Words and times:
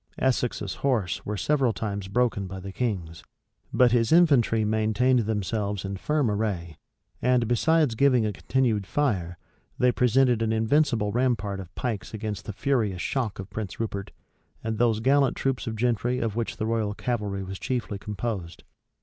Essex's 0.17 0.73
horse 0.81 1.23
were 1.27 1.37
several 1.37 1.73
times 1.73 2.07
broken 2.07 2.47
by 2.47 2.59
the 2.59 2.71
king's, 2.71 3.23
but 3.71 3.91
his 3.91 4.11
infantry 4.11 4.65
maintained 4.65 5.19
themselves 5.19 5.85
in 5.85 5.95
firm 5.95 6.31
array; 6.31 6.75
and, 7.21 7.47
besides 7.47 7.93
giving 7.93 8.25
a 8.25 8.33
continued 8.33 8.87
fire, 8.87 9.37
they 9.77 9.91
presented 9.91 10.41
an 10.41 10.51
invincible 10.51 11.11
rampart 11.11 11.59
of 11.59 11.75
pikes 11.75 12.15
against 12.15 12.45
the 12.45 12.51
furious 12.51 12.99
shock 12.99 13.37
of 13.37 13.51
Prince 13.51 13.79
Rupert, 13.79 14.09
and 14.63 14.79
those 14.79 15.01
gallant 15.01 15.37
troops 15.37 15.67
of 15.67 15.75
gentry 15.75 16.17
of 16.17 16.35
which 16.35 16.57
the 16.57 16.65
royal 16.65 16.95
cavalry 16.95 17.43
was 17.43 17.59
chiefly 17.59 17.99
composed. 17.99 18.63